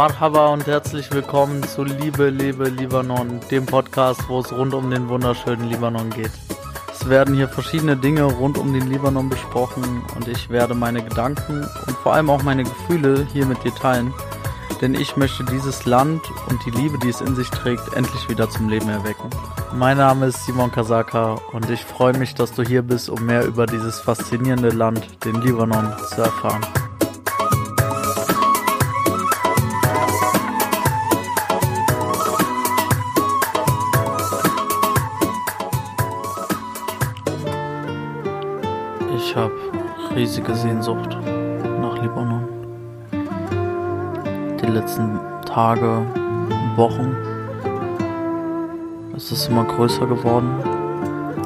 Marhaba 0.00 0.48
und 0.48 0.66
herzlich 0.66 1.12
willkommen 1.12 1.62
zu 1.62 1.84
Liebe, 1.84 2.30
Liebe, 2.30 2.70
Libanon, 2.70 3.38
dem 3.50 3.66
Podcast, 3.66 4.22
wo 4.28 4.40
es 4.40 4.50
rund 4.50 4.72
um 4.72 4.90
den 4.90 5.10
wunderschönen 5.10 5.68
Libanon 5.68 6.08
geht. 6.08 6.30
Es 6.90 7.06
werden 7.06 7.34
hier 7.34 7.48
verschiedene 7.48 7.98
Dinge 7.98 8.22
rund 8.22 8.56
um 8.56 8.72
den 8.72 8.88
Libanon 8.88 9.28
besprochen 9.28 10.02
und 10.16 10.26
ich 10.26 10.48
werde 10.48 10.74
meine 10.74 11.02
Gedanken 11.02 11.66
und 11.86 11.96
vor 11.98 12.14
allem 12.14 12.30
auch 12.30 12.42
meine 12.42 12.64
Gefühle 12.64 13.26
hier 13.30 13.44
mit 13.44 13.62
dir 13.62 13.74
teilen, 13.74 14.14
denn 14.80 14.94
ich 14.94 15.16
möchte 15.16 15.44
dieses 15.44 15.84
Land 15.84 16.22
und 16.48 16.64
die 16.64 16.70
Liebe, 16.70 16.98
die 16.98 17.10
es 17.10 17.20
in 17.20 17.34
sich 17.34 17.50
trägt, 17.50 17.94
endlich 17.94 18.28
wieder 18.28 18.48
zum 18.48 18.68
Leben 18.68 18.88
erwecken. 18.88 19.28
Mein 19.74 19.98
Name 19.98 20.26
ist 20.26 20.46
Simon 20.46 20.72
Kasaka 20.72 21.34
und 21.52 21.68
ich 21.68 21.84
freue 21.84 22.16
mich, 22.16 22.34
dass 22.34 22.52
du 22.52 22.62
hier 22.62 22.82
bist, 22.82 23.10
um 23.10 23.24
mehr 23.24 23.44
über 23.44 23.66
dieses 23.66 24.00
faszinierende 24.00 24.70
Land, 24.70 25.06
den 25.24 25.40
Libanon, 25.42 25.92
zu 26.08 26.22
erfahren. 26.22 26.60
Ich 39.16 39.36
habe 39.36 39.52
riesige 40.16 40.54
Sehnsucht 40.54 41.16
Die 44.62 44.66
letzten 44.66 45.18
Tage, 45.46 46.02
Wochen 46.76 47.16
ist 49.16 49.32
es 49.32 49.48
immer 49.48 49.64
größer 49.64 50.06
geworden. 50.06 50.54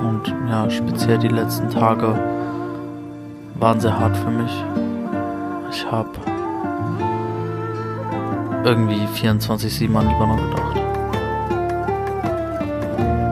Und 0.00 0.34
ja, 0.48 0.68
speziell 0.70 1.18
die 1.18 1.28
letzten 1.28 1.68
Tage 1.68 2.14
waren 3.56 3.80
sehr 3.80 3.98
hart 3.98 4.16
für 4.16 4.30
mich. 4.30 4.64
Ich 5.70 5.86
habe 5.90 6.10
irgendwie 8.64 9.06
24-7 9.14 9.94
an 9.96 10.08
Libanon 10.08 10.38
gedacht. 10.50 10.76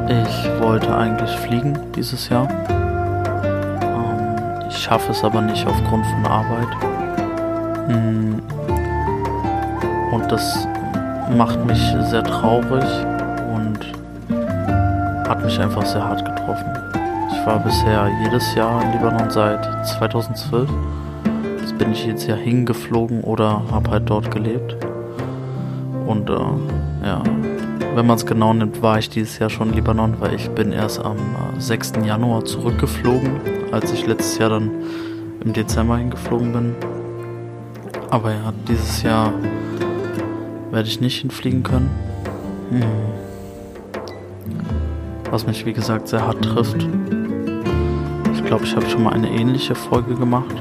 Ich 0.08 0.62
wollte 0.62 0.96
eigentlich 0.96 1.30
fliegen 1.30 1.78
dieses 1.94 2.28
Jahr 2.28 2.48
schaffe 4.88 5.12
es 5.12 5.22
aber 5.22 5.42
nicht 5.42 5.66
aufgrund 5.66 6.06
von 6.06 6.26
Arbeit. 6.26 6.68
Hm. 7.88 8.40
Und 10.12 10.30
das 10.30 10.66
macht 11.36 11.64
mich 11.66 11.80
sehr 12.10 12.24
traurig 12.24 12.84
und 13.54 13.78
hat 15.28 15.44
mich 15.44 15.60
einfach 15.60 15.84
sehr 15.84 16.02
hart 16.02 16.24
getroffen. 16.24 16.66
Ich 17.30 17.46
war 17.46 17.58
bisher 17.58 18.10
jedes 18.24 18.54
Jahr 18.54 18.82
in 18.82 18.92
Libanon 18.92 19.30
seit 19.30 19.86
2012. 19.86 20.68
Jetzt 21.60 21.78
bin 21.78 21.92
ich 21.92 22.06
jetzt 22.06 22.26
ja 22.26 22.34
hingeflogen 22.34 23.22
oder 23.22 23.62
habe 23.70 23.90
halt 23.90 24.08
dort 24.08 24.30
gelebt. 24.30 24.76
Und 26.06 26.30
äh, 26.30 27.06
ja, 27.06 27.22
wenn 27.94 28.06
man 28.06 28.16
es 28.16 28.24
genau 28.24 28.54
nimmt, 28.54 28.80
war 28.80 28.98
ich 28.98 29.10
dieses 29.10 29.38
Jahr 29.38 29.50
schon 29.50 29.68
in 29.68 29.74
Libanon, 29.74 30.14
weil 30.20 30.32
ich 30.34 30.48
bin 30.50 30.72
erst 30.72 31.04
am 31.04 31.18
6. 31.58 31.92
Äh, 31.92 32.06
Januar 32.06 32.44
zurückgeflogen, 32.44 33.40
als 33.72 33.92
ich 33.92 34.06
letztes 34.06 34.38
Jahr 34.38 34.50
dann 34.50 34.70
im 35.44 35.52
Dezember 35.52 35.98
hingeflogen 35.98 36.52
bin. 36.52 36.74
Aber 38.10 38.30
ja, 38.30 38.52
dieses 38.66 39.02
Jahr 39.02 39.32
werde 40.70 40.88
ich 40.88 41.00
nicht 41.00 41.20
hinfliegen 41.20 41.62
können. 41.62 41.90
Hm. 42.70 42.82
Was 45.30 45.46
mich 45.46 45.64
wie 45.66 45.72
gesagt 45.72 46.08
sehr 46.08 46.26
hart 46.26 46.42
trifft. 46.42 46.86
Ich 48.34 48.44
glaube, 48.44 48.64
ich 48.64 48.74
habe 48.74 48.88
schon 48.88 49.02
mal 49.02 49.12
eine 49.12 49.30
ähnliche 49.30 49.74
Folge 49.74 50.14
gemacht. 50.14 50.54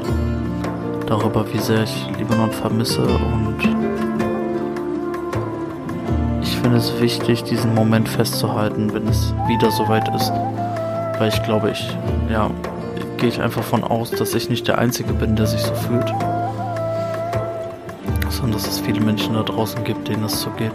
Darüber, 1.06 1.46
wie 1.54 1.60
sehr 1.60 1.84
ich 1.84 2.08
Libanon 2.18 2.52
vermisse 2.52 3.02
und 3.02 3.56
ich 6.42 6.58
finde 6.58 6.78
es 6.78 7.00
wichtig, 7.00 7.44
diesen 7.44 7.74
Moment 7.74 8.10
festzuhalten, 8.10 8.94
wenn 8.94 9.08
es 9.08 9.34
wieder 9.48 9.72
soweit 9.72 10.14
ist. 10.14 10.32
Weil 11.18 11.30
ich 11.30 11.42
glaube, 11.44 11.72
ich, 11.72 11.98
ja, 12.30 12.52
gehe 13.18 13.30
ich 13.30 13.42
einfach 13.42 13.64
von 13.64 13.84
aus, 13.84 14.12
dass 14.12 14.36
ich 14.36 14.50
nicht 14.50 14.68
der 14.68 14.78
Einzige 14.78 15.14
bin, 15.14 15.38
der 15.38 15.48
sich 15.48 15.62
so 15.62 15.74
fühlt. 15.74 16.14
Sondern 18.38 18.52
dass 18.62 18.68
es 18.68 18.80
viele 18.80 19.02
Menschen 19.02 19.34
da 19.34 19.42
draußen 19.42 19.84
gibt, 19.84 20.08
denen 20.08 20.26
es 20.26 20.42
so 20.42 20.52
geht. 20.52 20.72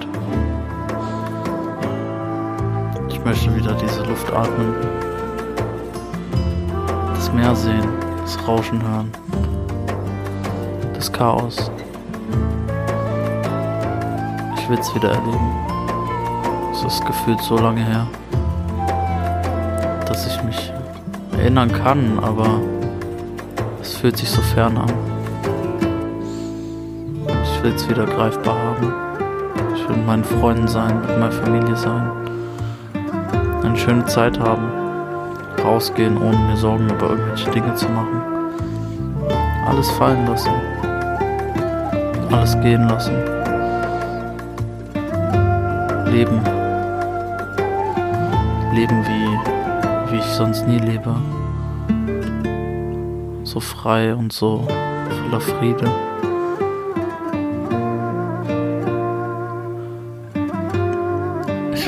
Ich 3.09 3.25
möchte 3.25 3.55
wieder 3.55 3.73
diese 3.75 4.03
Luft 4.03 4.33
atmen, 4.33 4.75
das 7.15 7.33
Meer 7.33 7.55
sehen, 7.55 7.89
das 8.21 8.37
Rauschen 8.49 8.83
hören, 8.83 9.13
das 10.93 11.13
Chaos. 11.13 11.71
Ich 14.59 14.69
will 14.69 14.79
es 14.81 14.93
wieder 14.97 15.13
erleben. 15.13 15.55
Es 16.73 16.83
ist 16.83 17.07
gefühlt 17.07 17.41
so 17.43 17.57
lange 17.57 17.85
her, 17.85 18.09
dass 20.09 20.27
ich 20.27 20.43
mich 20.43 20.73
erinnern 21.39 21.71
kann, 21.71 22.19
aber 22.19 22.61
es 23.81 23.95
fühlt 23.95 24.17
sich 24.17 24.31
so 24.31 24.43
fern 24.43 24.79
an. 24.79 25.12
Will 27.63 27.73
es 27.75 27.89
wieder 27.89 28.05
greifbar 28.07 28.57
haben. 28.57 28.93
Ich 29.75 29.89
will 29.89 29.97
mit 29.97 30.07
meinen 30.07 30.25
Freunden 30.25 30.69
sein, 30.69 31.01
mit 31.01 31.11
meiner 31.11 31.33
Familie 31.33 31.77
sein. 31.77 32.11
Eine 33.63 33.77
schöne 33.77 34.05
Zeit 34.07 34.39
haben. 34.39 34.69
Rausgehen, 35.63 36.17
ohne 36.19 36.37
mir 36.37 36.57
Sorgen 36.57 36.89
über 36.91 37.11
irgendwelche 37.11 37.51
Dinge 37.51 37.75
zu 37.75 37.89
machen. 37.89 38.21
Alles 39.67 39.91
fallen 39.93 40.27
lassen. 40.27 40.53
Alles 42.33 42.61
gehen 42.61 42.89
lassen. 42.89 43.17
Leben. 46.07 46.41
Leben 48.75 49.07
wie 49.07 49.53
wie 50.13 50.19
ich 50.19 50.25
sonst 50.25 50.69
nie 50.69 50.79
lebe. 50.79 51.15
So 53.45 53.61
frei 53.61 54.15
und 54.15 54.33
so 54.33 54.67
voller 55.23 55.41
Friede. 55.41 55.91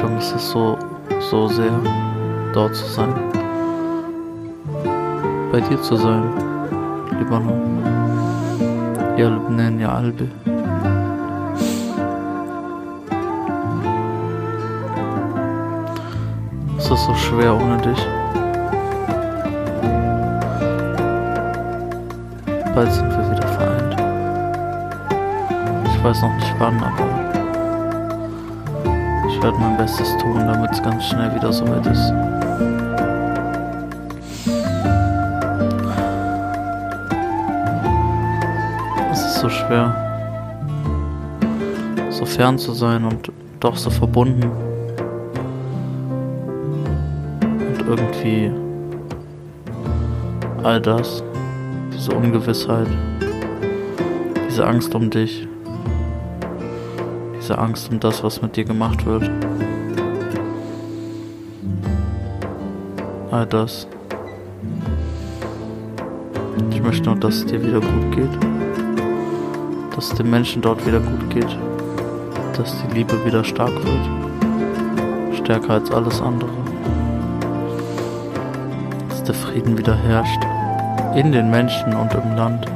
Vermisse 0.05 0.37
es 0.37 0.51
so, 0.51 0.79
so 1.31 1.49
sehr, 1.49 1.73
dort 2.53 2.75
zu 2.75 2.85
sein. 2.85 3.15
Bei 5.51 5.61
dir 5.61 5.81
zu 5.81 5.97
sein, 5.97 6.25
Libanon. 7.19 7.83
Ja, 9.17 9.29
Lubnan, 9.29 9.81
ja, 9.81 9.95
Albi. 9.95 10.29
Es 16.77 16.91
ist 16.91 17.05
so 17.07 17.15
schwer 17.15 17.55
ohne 17.57 17.79
dich. 17.79 18.07
Bald 22.75 22.93
sind 22.93 23.09
wir 23.09 23.31
wieder 23.31 23.49
vereint. 23.49 23.97
Ich 25.87 26.05
weiß 26.05 26.21
noch 26.21 26.35
nicht 26.35 26.55
wann, 26.59 26.77
aber 26.83 27.24
werde 29.45 29.59
mein 29.59 29.77
Bestes 29.77 30.17
tun, 30.17 30.39
damit 30.39 30.71
es 30.73 30.83
ganz 30.83 31.05
schnell 31.05 31.35
wieder 31.35 31.53
so 31.53 31.69
weit 31.69 31.87
ist. 31.87 32.13
Es 39.13 39.23
ist 39.23 39.41
so 39.41 39.51
schwer, 39.51 39.95
so 42.09 42.25
fern 42.25 42.59
zu 42.59 42.73
sein 42.73 43.05
und 43.05 43.31
doch 43.61 43.77
so 43.77 43.91
verbunden. 43.91 44.51
irgendwie 47.87 48.51
all 50.63 50.81
das, 50.81 51.23
diese 51.93 52.13
Ungewissheit, 52.13 52.89
diese 54.49 54.67
Angst 54.67 54.95
um 54.95 55.11
dich, 55.11 55.47
diese 57.45 57.59
Angst 57.59 57.91
um 57.91 58.01
das, 58.01 58.25
was 58.25 58.41
mit 58.41 58.57
dir 58.57 58.65
gemacht 58.65 59.05
wird. 59.05 59.31
All 63.31 63.45
das. 63.45 63.87
Ich 66.71 66.81
möchte 66.81 67.05
nur, 67.05 67.17
dass 67.17 67.35
es 67.35 67.45
dir 67.45 67.63
wieder 67.63 67.81
gut 67.81 68.13
geht. 68.13 68.31
Dass 69.95 70.11
es 70.11 70.15
den 70.15 70.31
Menschen 70.31 70.63
dort 70.63 70.87
wieder 70.87 71.01
gut 71.01 71.29
geht. 71.29 71.59
Dass 72.57 72.75
die 72.83 72.95
Liebe 72.95 73.23
wieder 73.27 73.45
stark 73.45 73.75
wird. 73.75 75.37
Stärker 75.37 75.75
als 75.75 75.91
alles 75.91 76.23
andere 76.23 76.49
der 79.27 79.35
Frieden 79.35 79.79
wieder 79.79 79.97
herrscht, 79.97 80.43
in 81.17 81.33
den 81.33 81.51
Menschen 81.51 81.95
und 81.95 82.13
im 82.13 82.37
Land, 82.37 82.67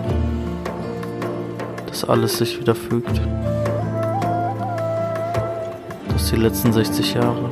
dass 1.87 2.09
alles 2.09 2.39
sich 2.39 2.59
wieder 2.59 2.75
fügt, 2.75 3.21
dass 6.19 6.31
die 6.31 6.37
letzten 6.37 6.73
60 6.73 7.15
Jahre 7.15 7.49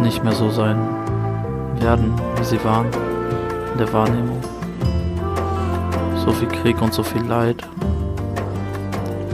nicht 0.00 0.22
mehr 0.22 0.32
so 0.32 0.48
sein 0.48 0.78
werden, 1.80 2.14
wie 2.36 2.44
sie 2.44 2.62
waren 2.64 2.86
in 3.72 3.78
der 3.78 3.92
Wahrnehmung. 3.92 4.40
So 6.24 6.30
viel 6.30 6.46
Krieg 6.46 6.80
und 6.80 6.94
so 6.94 7.02
viel 7.02 7.22
Leid 7.22 7.68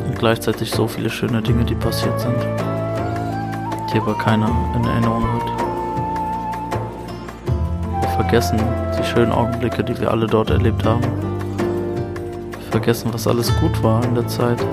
und 0.07 0.19
gleichzeitig 0.19 0.71
so 0.71 0.89
viele 0.89 1.11
schöne 1.11 1.43
Dinge, 1.43 1.63
die 1.63 1.75
passiert 1.75 2.19
sind, 2.19 2.39
die 3.93 3.99
aber 3.99 4.15
keiner 4.15 4.51
in 4.77 4.85
Erinnerung 4.87 5.25
hat. 5.35 5.47
Wir 8.01 8.09
vergessen 8.09 8.59
die 8.99 9.05
schönen 9.05 9.33
Augenblicke, 9.33 9.85
die 9.85 10.01
wir 10.01 10.11
alle 10.11 10.27
dort 10.27 10.49
erlebt 10.49 10.87
haben. 10.87 11.03
Wir 12.51 12.71
vergessen, 12.71 13.13
was 13.13 13.27
alles 13.27 13.55
gut 13.61 13.83
war 13.83 14.03
in 14.05 14.15
der 14.15 14.27
Zeit. 14.27 14.65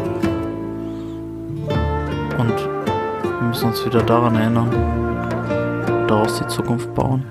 Und 2.38 2.58
wir 3.24 3.48
müssen 3.48 3.68
uns 3.70 3.86
wieder 3.86 4.02
daran 4.02 4.36
erinnern, 4.36 4.70
daraus 6.08 6.40
die 6.40 6.48
Zukunft 6.48 6.94
bauen, 6.94 7.24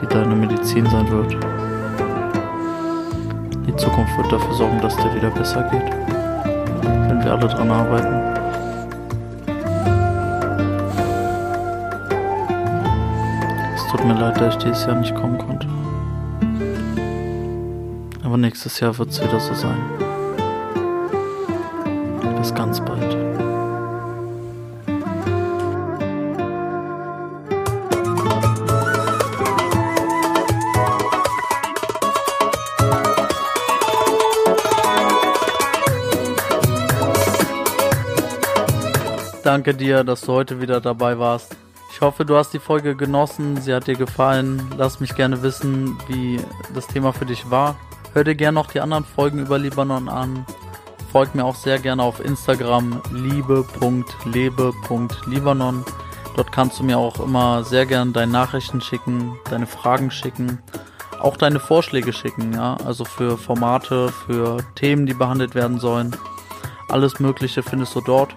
die 0.00 0.06
deine 0.06 0.34
Medizin 0.34 0.86
sein 0.86 1.10
wird. 1.10 1.36
Die 3.66 3.76
Zukunft 3.76 4.16
wird 4.16 4.32
dafür 4.32 4.54
sorgen, 4.54 4.80
dass 4.80 4.96
dir 4.96 5.14
wieder 5.14 5.30
besser 5.30 5.62
geht, 5.70 5.90
wenn 7.08 7.24
wir 7.24 7.32
alle 7.32 7.48
dran 7.48 7.70
arbeiten. 7.70 8.34
Es 13.74 13.86
tut 13.90 14.04
mir 14.04 14.14
leid, 14.14 14.40
dass 14.40 14.54
ich 14.54 14.64
dieses 14.64 14.86
Jahr 14.86 14.96
nicht 14.96 15.14
kommen 15.14 15.38
konnte. 15.38 15.66
Aber 18.24 18.36
nächstes 18.36 18.80
Jahr 18.80 18.96
wird 18.98 19.10
es 19.10 19.22
wieder 19.22 19.40
so 19.40 19.54
sein. 19.54 20.03
Bis 22.44 22.54
ganz 22.54 22.78
bald. 22.78 23.16
Danke 39.42 39.72
dir, 39.72 40.04
dass 40.04 40.20
du 40.20 40.32
heute 40.32 40.60
wieder 40.60 40.82
dabei 40.82 41.18
warst. 41.18 41.56
Ich 41.92 42.02
hoffe, 42.02 42.26
du 42.26 42.36
hast 42.36 42.52
die 42.52 42.58
Folge 42.58 42.94
genossen, 42.94 43.56
sie 43.62 43.72
hat 43.72 43.86
dir 43.86 43.96
gefallen. 43.96 44.60
Lass 44.76 45.00
mich 45.00 45.14
gerne 45.14 45.42
wissen, 45.42 45.96
wie 46.08 46.38
das 46.74 46.88
Thema 46.88 47.14
für 47.14 47.24
dich 47.24 47.50
war. 47.50 47.76
Hör 48.12 48.22
dir 48.22 48.34
gerne 48.34 48.56
noch 48.56 48.70
die 48.70 48.80
anderen 48.80 49.06
Folgen 49.06 49.38
über 49.38 49.58
Libanon 49.58 50.10
an. 50.10 50.44
Folg 51.14 51.34
mir 51.36 51.44
auch 51.44 51.54
sehr 51.54 51.78
gerne 51.78 52.02
auf 52.02 52.18
Instagram 52.18 53.00
liebe.lebe.libanon. 53.12 55.84
Dort 56.34 56.50
kannst 56.50 56.80
du 56.80 56.82
mir 56.82 56.98
auch 56.98 57.20
immer 57.20 57.62
sehr 57.62 57.86
gerne 57.86 58.10
deine 58.10 58.32
Nachrichten 58.32 58.80
schicken, 58.80 59.38
deine 59.48 59.68
Fragen 59.68 60.10
schicken, 60.10 60.58
auch 61.20 61.36
deine 61.36 61.60
Vorschläge 61.60 62.12
schicken, 62.12 62.54
ja, 62.54 62.76
also 62.84 63.04
für 63.04 63.38
Formate, 63.38 64.08
für 64.26 64.56
Themen, 64.74 65.06
die 65.06 65.14
behandelt 65.14 65.54
werden 65.54 65.78
sollen. 65.78 66.16
Alles 66.88 67.20
Mögliche 67.20 67.62
findest 67.62 67.94
du 67.94 68.00
dort. 68.00 68.34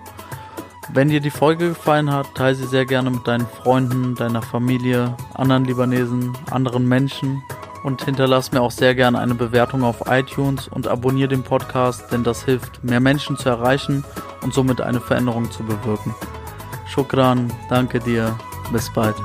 Wenn 0.93 1.09
dir 1.09 1.19
die 1.19 1.31
Folge 1.31 1.69
gefallen 1.69 2.11
hat, 2.11 2.35
teile 2.35 2.53
sie 2.53 2.67
sehr 2.67 2.85
gerne 2.85 3.09
mit 3.09 3.25
deinen 3.25 3.47
Freunden, 3.47 4.13
deiner 4.13 4.43
Familie, 4.43 5.17
anderen 5.33 5.65
Libanesen, 5.65 6.37
anderen 6.51 6.87
Menschen 6.87 7.41
und 7.83 8.03
hinterlass 8.03 8.51
mir 8.51 8.61
auch 8.61 8.71
sehr 8.71 8.95
gerne 8.95 9.19
eine 9.19 9.35
Bewertung 9.35 9.83
auf 9.83 10.03
iTunes 10.07 10.67
und 10.67 10.87
abonniere 10.87 11.29
den 11.29 11.43
Podcast, 11.43 12.11
denn 12.11 12.23
das 12.23 12.43
hilft, 12.43 12.83
mehr 12.83 12.99
Menschen 12.99 13.37
zu 13.37 13.49
erreichen 13.49 14.03
und 14.41 14.53
somit 14.53 14.81
eine 14.81 14.99
Veränderung 14.99 15.49
zu 15.51 15.63
bewirken. 15.63 16.15
Shukran, 16.87 17.51
danke 17.69 17.99
dir, 17.99 18.37
bis 18.71 18.91
bald. 18.93 19.15